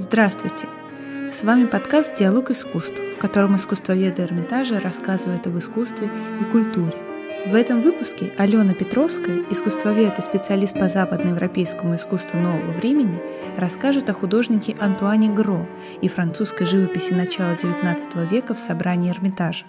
[0.00, 0.66] Здравствуйте!
[1.30, 6.08] С вами подкаст «Диалог искусств», в котором искусствоведы Эрмитажа рассказывают об искусстве
[6.40, 6.94] и культуре.
[7.44, 13.20] В этом выпуске Алена Петровская, искусствовед и специалист по западноевропейскому искусству нового времени,
[13.58, 15.68] расскажет о художнике Антуане Гро
[16.00, 19.66] и французской живописи начала XIX века в собрании Эрмитажа.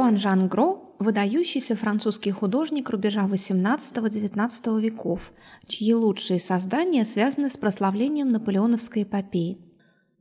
[0.00, 5.30] Антуан Жан Гро– выдающийся французский художник рубежа XVIII-XIX веков,
[5.66, 9.58] чьи лучшие создания связаны с прославлением наполеоновской эпопеи.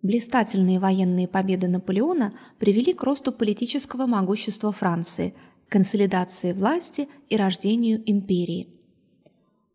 [0.02, 5.34] Блистательные военные победы Наполеона привели к росту политического могущества Франции,
[5.70, 8.68] консолидации власти и рождению империи.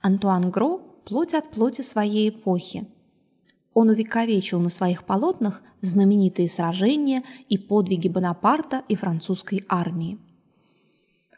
[0.03, 2.87] Антуан Гро– плоть от плоти своей эпохи–
[3.75, 10.19] он увековечил на своих полотнах знаменитые сражения и подвиги Бонапарта и французской армии.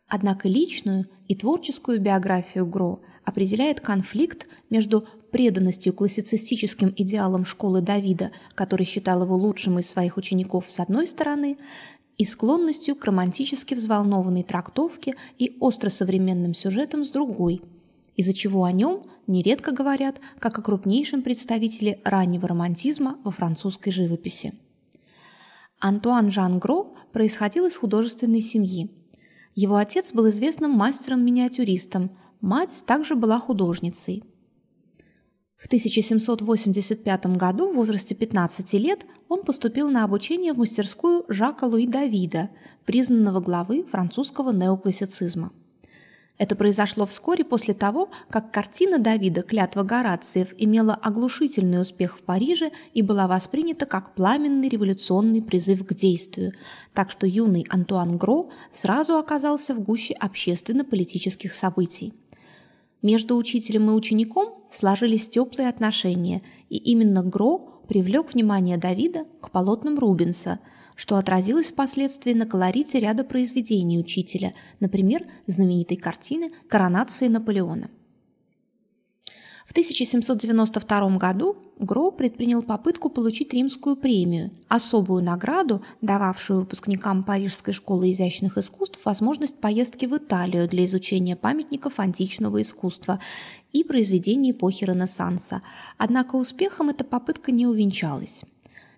[0.06, 8.87] Однако личную и творческую биографию Гро определяет конфликт между преданностью классицистическим идеалам школы Давида, который
[8.87, 11.59] считал его лучшим из своих учеников с одной стороны,
[12.19, 17.61] и склонностью к романтически взволнованной трактовке и остросовременным сюжетам с другой–
[18.17, 24.55] из-за чего о нем нередко говорят как о крупнейшем представителе раннего романтизма во французской живописи.
[25.78, 28.91] Антуан Жан Гро происходил из художественной семьи.
[29.55, 34.25] Его отец был известным мастером-миниатюристом, мать также была художницей.
[35.56, 41.86] В 1785 году, в возрасте 15 лет, он поступил на обучение в мастерскую Жака Луи
[41.86, 42.51] Давида,
[42.84, 45.53] признанного главы французского неоклассицизма.
[46.39, 52.73] Это произошло вскоре после того, как картина Давида «Клятва Горациев» имела оглушительный успех в Париже
[52.92, 56.52] и была воспринята как пламенный революционный призыв к действию,
[56.92, 62.13] так что юный Антуан Гро сразу оказался в гуще общественно-политических событий.
[63.01, 69.98] Между учителем и учеником сложились теплые отношения, и именно Гро привлек внимание Давида к полотнам
[69.98, 70.58] Рубенса–
[70.96, 77.90] что отразилось впоследствии на колорите ряда произведений учителя, например, знаменитой картины «Коронации Наполеона».
[79.67, 88.11] В 1792 году Гро предпринял попытку получить римскую премию, особую награду, дававшую выпускникам Парижской школы
[88.12, 93.20] изящных искусств возможность поездки в Италию для изучения памятников античного искусства
[93.73, 95.61] и произведений эпохи Ренессанса.
[95.98, 98.45] Однако успехом эта попытка не увенчалась.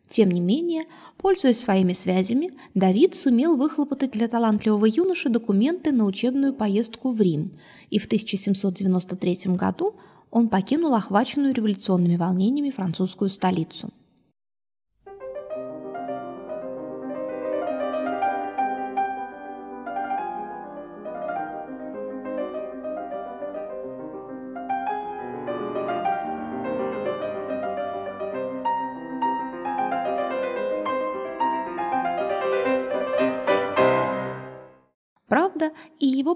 [0.08, 0.84] Тем не менее,
[1.19, 7.52] пользуясь своими связями, Давид сумел выхлопотать для талантливого юноши документы на учебную поездку в Рим,
[7.91, 9.94] и в 1793 году
[10.30, 13.91] он покинул охваченную революционными волнениями французскую столицу.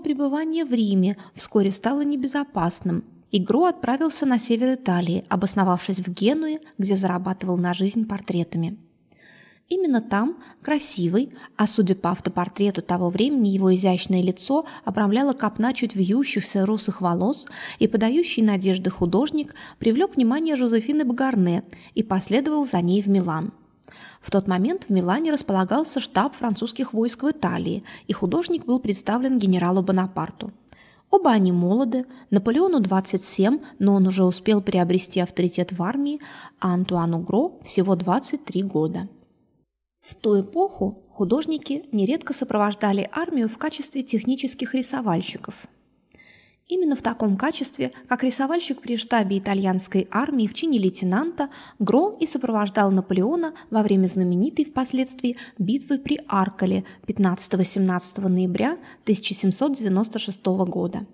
[0.03, 6.97] Пребывание в Риме вскоре стало небезопасным, и отправился на север Италии, обосновавшись в Генуе, где
[6.97, 8.77] зарабатывал на жизнь портретами.
[9.69, 15.97] Именно там красивый, а судя по автопортрету того времени, его изящное лицо обрамляло копна чуть
[15.97, 17.47] вьющихся русых волос,
[17.79, 21.63] и подающий надежды художник привлек внимание Жозефины Багарне
[21.95, 23.55] и последовал за ней в Милан–
[24.21, 29.39] в тот момент в Милане располагался штаб французских войск в Италии, и художник был представлен
[29.39, 30.53] генералу Бонапарту.
[31.11, 36.21] Оба они молоды, Наполеону 27, но он уже успел приобрести авторитет в армии,
[36.59, 39.09] а Антуану Гро всего 23 года.
[40.01, 45.67] В ту эпоху художники нередко сопровождали армию в качестве технических рисовальщиков–
[46.73, 52.27] Именно в таком качестве, как рисовальщик при штабе итальянской армии в чине лейтенанта, Гро и
[52.27, 61.05] сопровождал Наполеона во время знаменитой впоследствии битвы при Аркале 15-17 ноября 1796 года.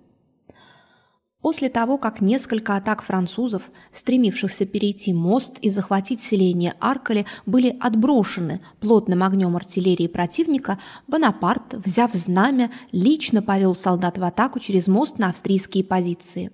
[1.41, 8.59] После того, как несколько атак французов, стремившихся перейти мост и захватить селение Аркали, были отброшены
[8.81, 15.29] плотным огнем артиллерии противника, Бонапарт, взяв знамя, лично повел солдат в атаку через мост на
[15.29, 16.51] австрийские позиции.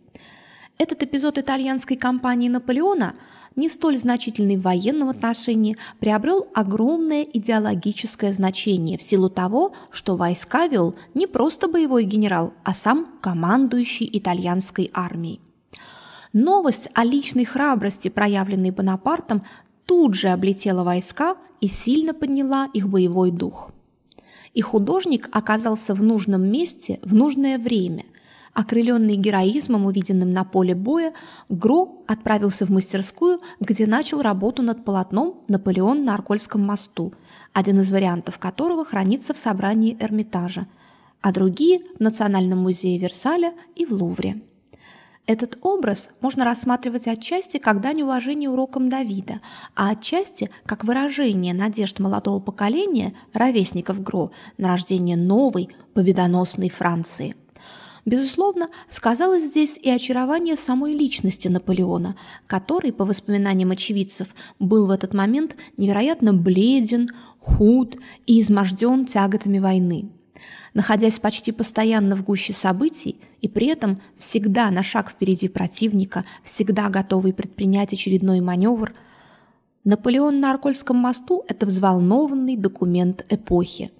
[0.77, 3.15] Этот эпизод итальянской кампании Наполеона–
[3.55, 10.67] не столь значительный в военном отношении, приобрел огромное идеологическое значение в силу того, что войска
[10.67, 15.39] вел не просто боевой генерал, а сам командующий итальянской армией.
[16.33, 19.41] Новость о личной храбрости, проявленной Бонапартом,
[19.85, 23.71] тут же облетела войска и сильно подняла их боевой дух.
[24.53, 28.05] И художник оказался в нужном месте в нужное время.
[28.55, 31.11] Окрыленный героизмом, увиденным на поле боя,
[31.49, 37.13] Гро отправился в мастерскую, где начал работу над полотном «Наполеон на Аркольском мосту»,
[37.51, 40.67] один из вариантов которого хранится в собрании Эрмитажа,
[41.19, 44.41] а другие– в Национальном музее Версаля и в Лувре.
[45.27, 49.41] Этот образ можно рассматривать отчасти как дань уважения урокам Давида,
[49.75, 57.35] а отчасти как выражение надежд молодого поколения, ровесников Гро, на рождение новой, победоносной Франции.
[58.05, 62.15] Безусловно, сказалось здесь и очарование самой личности Наполеона,
[62.45, 64.27] который, по воспоминаниям очевидцев,
[64.59, 67.09] был в этот момент невероятно бледен,
[67.39, 67.97] худ
[68.27, 70.09] и изможден тяготами войны–
[70.75, 76.89] находясь почти постоянно в гуще событий и при этом всегда на шаг впереди противника, всегда
[76.89, 78.93] готовый предпринять очередной маневр,
[79.85, 83.91] Наполеон на Аркольском мосту– это взволнованный документ эпохи.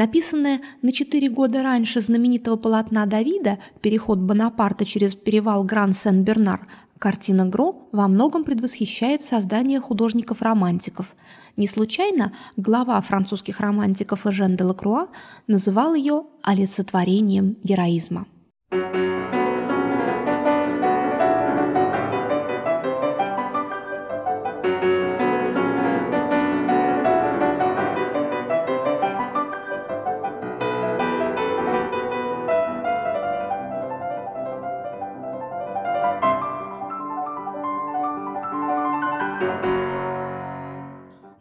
[0.00, 6.66] Написанная на четыре года раньше знаменитого полотна Давида «Переход Бонапарта через перевал Гран-Сен-Бернар»
[6.98, 11.14] картина Гро во многом предвосхищает создание художников-романтиков–
[11.58, 15.08] не случайно глава французских романтиков Эжен де Лакруа
[15.46, 18.26] называл ее олицетворением героизма.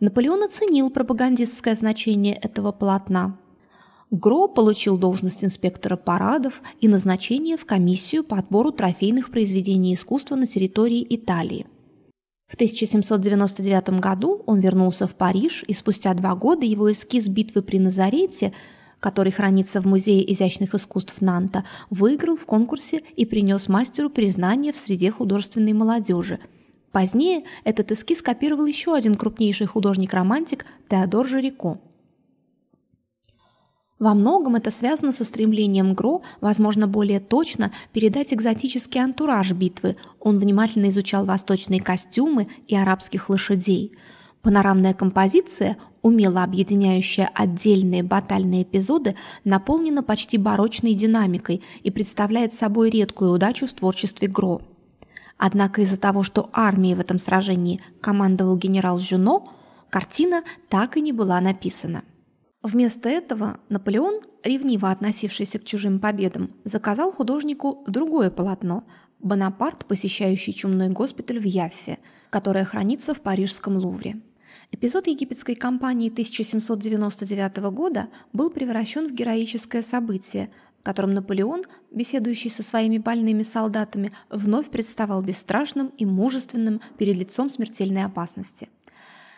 [0.10, 3.38] Наполеон оценил пропагандистское значение этого полотна.
[4.10, 10.48] Гро получил должность инспектора парадов и назначение в комиссию по отбору трофейных произведений искусства на
[10.48, 11.68] территории Италии.
[12.48, 17.78] В 1799 году он вернулся в Париж, и спустя два года его эскиз битвы при
[17.78, 18.52] Назарете,
[19.00, 24.78] который хранится в Музее изящных искусств Нанта, выиграл в конкурсе и принес мастеру признание в
[24.78, 26.40] среде художественной молодежи–
[26.92, 31.80] Позднее этот эскиз копировал еще один крупнейший художник-романтик Теодор Жирико.
[34.00, 39.98] Во многом это связано со стремлением Гро, возможно, более точно передать экзотический антураж битвы.
[40.22, 43.92] Он внимательно изучал восточные костюмы и арабских лошадей.
[44.42, 53.32] Панорамная композиция, умело объединяющая отдельные батальные эпизоды, наполнена почти барочной динамикой и представляет собой редкую
[53.32, 54.62] удачу в творчестве Гро.
[55.40, 59.46] Однако из-за того, что армией в этом сражении командовал генерал Жюно,
[59.90, 62.04] картина так и не была написана.
[62.62, 68.84] Вместо этого Наполеон, ревниво относившийся к чужим победам, заказал художнику другое полотно
[69.20, 72.00] «Бонапарт, посещающий чумной госпиталь в Яффе»,
[72.30, 74.22] которое хранится в Парижском Лувре.
[74.72, 80.50] Эпизод египетской кампании 1799 года был превращен в героическое событие–
[80.90, 88.06] котором Наполеон, беседующий со своими больными солдатами, вновь представал бесстрашным и мужественным перед лицом смертельной
[88.06, 88.70] опасности.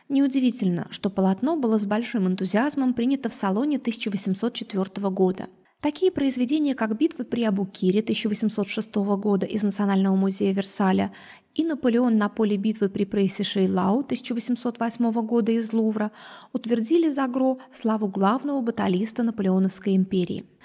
[0.07, 5.48] Неудивительно, что полотно было с большим энтузиазмом принято в салоне 1804 года.
[5.81, 11.11] Такие произведения, как «Битвы при Абукире» 1806 года из Национального музея Версаля
[11.54, 16.11] и «Наполеон на поле битвы при Прейсе Шейлау» 1808 года из Лувра
[16.54, 20.45] утвердили за Гро славу главного баталиста Наполеоновской империи–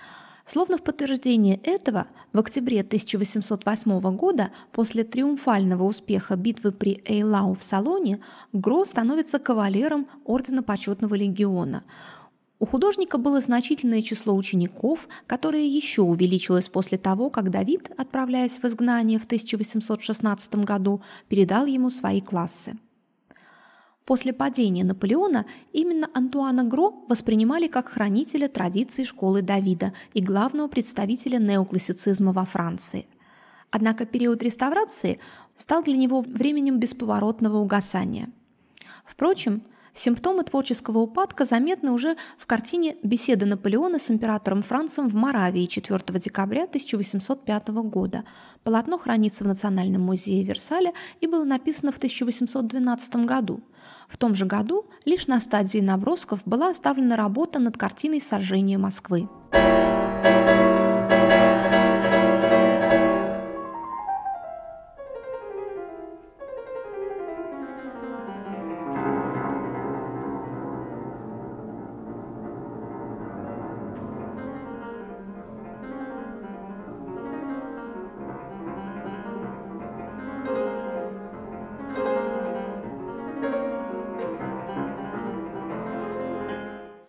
[0.47, 7.65] Словно в подтверждение этого, в октябре 1808 года, после триумфального успеха битвы при Эйлау в
[7.65, 8.21] Салоне,
[8.53, 11.83] Гро становится кавалером Ордена Почетного Легиона.
[12.61, 18.65] У художника было значительное число учеников, которое еще увеличилось после того, как Давид, отправляясь в
[18.67, 22.79] изгнание в 1816 году, передал ему свои классы.
[24.07, 31.39] После падения Наполеона именно Антуана Гро воспринимали как хранителя традиций школы Давида и главного представителя
[31.39, 33.09] неоклассицизма во Франции.
[33.73, 35.19] Однако период реставрации
[35.57, 38.29] стал для него временем бесповоротного угасания.
[39.05, 39.65] Впрочем,
[39.97, 46.21] Симптомы творческого упадка заметны уже в картине «Беседа Наполеона с императором Францем в Моравии» 4
[46.21, 48.25] декабря 1805 года.
[48.63, 53.63] Полотно хранится в Национальном музее Версаля и было написано в 1812 году.
[54.07, 59.31] В том же году лишь на стадии набросков была оставлена работа над картиной «Сожжение Москвы».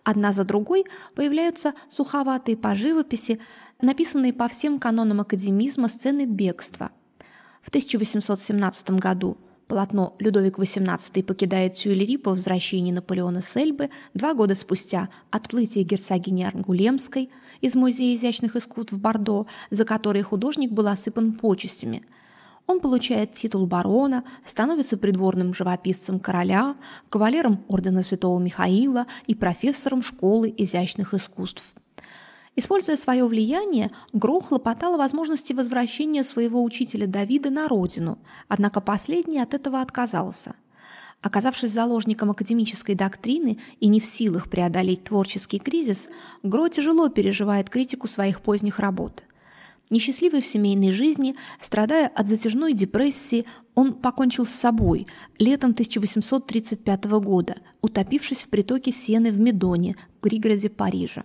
[0.08, 3.40] Одна за другой появляются суховатые по живописи,
[3.82, 6.92] написанные по всем канонам академизма сцены бегства.
[7.60, 9.36] В 1817 году
[9.66, 16.44] полотно «Людовик XVIII покидает Тюильри по возвращении Наполеона с Эльбы», два года спустя «Отплытие герцогини
[16.44, 17.28] Ангулемской»
[17.60, 22.02] из Музея изящных искусств в Бордо, за которые художник был осыпан почестями–
[22.68, 26.76] он получает титул барона, становится придворным живописцем короля,
[27.08, 31.74] кавалером ордена Святого Михаила и профессором школы изящных искусств.
[32.56, 39.38] Используя свое влияние, Гро хлопотал о возможности возвращения своего учителя Давида на родину, однако последний
[39.38, 40.54] от этого отказался.
[41.22, 46.10] Оказавшись заложником академической доктрины и не в силах преодолеть творческий кризис,
[46.42, 49.22] Гро тяжело переживает критику своих поздних работ.
[49.90, 55.06] Несчастливый в семейной жизни, страдая от затяжной депрессии, он покончил с собой
[55.38, 61.24] летом 1835 года, утопившись в притоке Сены в Медоне, в пригороде Парижа.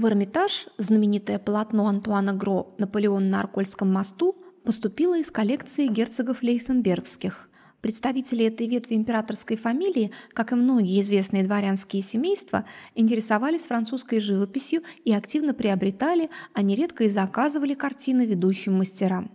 [0.00, 7.50] В Эрмитаж знаменитое полотно Антуана Гро «Наполеон на Аркольском мосту» поступило из коллекции герцогов Лейхтенбергских.
[7.82, 12.64] Представители этой ветви императорской фамилии, как и многие известные дворянские семейства,
[12.94, 19.30] интересовались французской живописью и активно приобретали, а нередко и заказывали картины ведущим мастерам.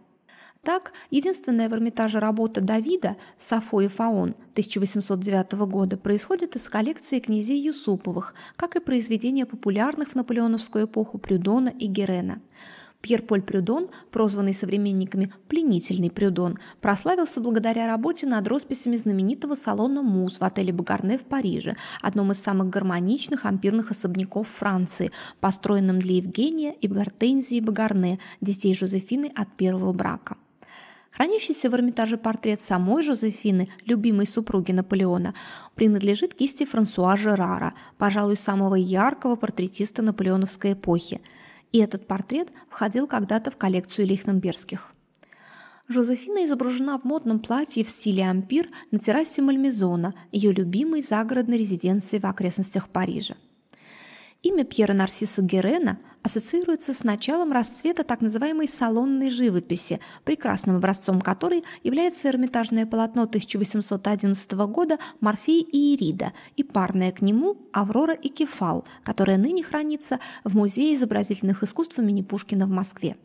[0.66, 7.62] Так, единственная в Эрмитаже работа Давида «Сафо и Фаон» 1809 года происходит из коллекции князей
[7.62, 12.42] Юсуповых, как и произведения популярных в наполеоновскую эпоху Прюдона и Герена.
[13.02, 20.44] Пьер-Поль Прюдон, прозванный современниками «пленительный Прюдон», прославился благодаря работе над росписями знаменитого салона «Муз» в
[20.44, 26.88] отеле Багарне в Париже, одном из самых гармоничных ампирных особняков Франции, построенном для Евгения и
[26.88, 30.38] Гортензии Багарне, детей Жозефины от первого брака.
[31.16, 35.34] Хранящийся в Эрмитаже портрет самой Жозефины, любимой супруги Наполеона,
[35.74, 41.22] принадлежит кисти Франсуа Жерара, пожалуй, самого яркого портретиста наполеоновской эпохи.
[41.72, 44.92] И этот портрет входил когда-то в коллекцию Лихтенбергских.
[45.88, 52.20] Жозефина изображена в модном платье в стиле ампир на террасе Мальмезона, ее любимой загородной резиденции
[52.20, 53.36] в окрестностях Парижа.
[54.46, 61.64] Имя Пьера Нарсиса Герена ассоциируется с началом расцвета так называемой салонной живописи, прекрасным образцом которой
[61.82, 68.86] является эрмитажное полотно 1811 года «Морфей и Ирида» и парное к нему «Аврора и Кефал»,
[69.04, 73.18] которое ныне хранится в Музее изобразительных искусств имени Пушкина в Москве.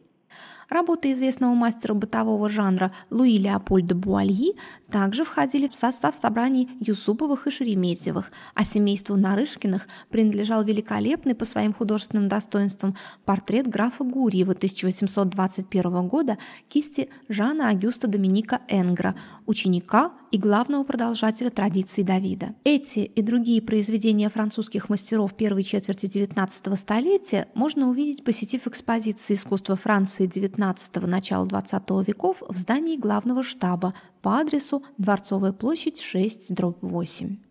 [0.71, 4.53] Работы известного мастера бытового жанра Луи Леопольда Буальи
[4.89, 11.75] также входили в состав собраний Юсуповых и Шереметьевых, а семейству Нарышкиных принадлежал великолепный по своим
[11.75, 19.17] художественным достоинствам портрет графа Гурьева 1821 года кисти Жана Агюста Доминика Энгра,
[19.50, 22.54] ученика и главного продолжателя традиций Давида.
[22.64, 29.75] Эти и другие произведения французских мастеров первой четверти XIX столетия можно увидеть, посетив экспозиции искусства
[29.75, 33.92] Франции XIX– начала XX веков в здании главного штаба
[34.23, 37.50] по адресу Дворцовая площадь 6, дробь 8.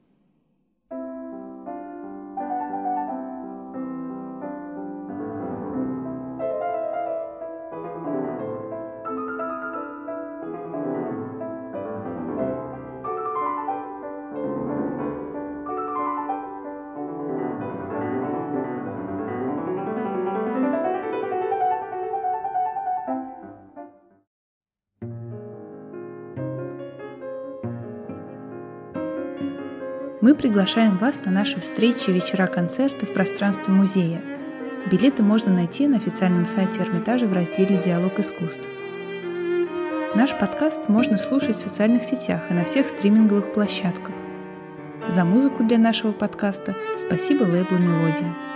[30.21, 34.21] Мы приглашаем вас на наши встречи, вечера, концерты в пространстве музея.
[34.91, 38.67] Билеты можно найти на официальном сайте Эрмитажа в разделе «Диалог искусств».
[40.15, 44.13] Наш подкаст можно слушать в социальных сетях и на всех стриминговых площадках.
[45.07, 48.48] За музыку для нашего подкаста спасибо лейблу «Мелодия».